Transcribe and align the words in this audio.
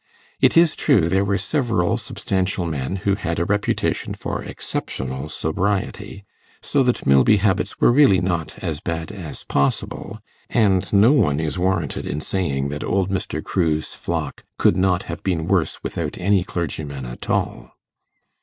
It 0.39 0.57
is 0.57 0.75
true 0.75 1.07
there 1.09 1.23
were 1.23 1.37
several 1.37 1.95
substantial 1.95 2.65
men 2.65 2.95
who 3.05 3.13
had 3.13 3.37
a 3.37 3.45
reputation 3.45 4.15
for 4.15 4.41
exceptional 4.41 5.29
sobriety, 5.29 6.25
so 6.59 6.81
that 6.81 7.05
Milby 7.05 7.37
habits 7.37 7.79
were 7.79 7.91
really 7.91 8.19
not 8.19 8.57
as 8.63 8.79
bad 8.79 9.11
as 9.11 9.43
possible; 9.43 10.19
and 10.49 10.91
no 10.91 11.11
one 11.11 11.39
is 11.39 11.59
warranted 11.59 12.07
in 12.07 12.19
saying 12.19 12.69
that 12.69 12.83
old 12.83 13.11
Mr. 13.11 13.43
Crewe's 13.43 13.93
flock 13.93 14.43
could 14.57 14.75
not 14.75 15.03
have 15.03 15.21
been 15.21 15.45
worse 15.47 15.83
without 15.83 16.17
any 16.17 16.43
clergyman 16.43 17.05
at 17.05 17.29
all. 17.29 17.73